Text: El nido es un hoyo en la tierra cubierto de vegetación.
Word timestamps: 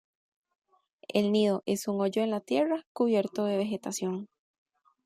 El 1.09 1.31
nido 1.31 1.61
es 1.67 1.87
un 1.87 2.01
hoyo 2.01 2.23
en 2.23 2.31
la 2.31 2.39
tierra 2.39 2.87
cubierto 2.91 3.45
de 3.45 3.57
vegetación. 3.57 4.29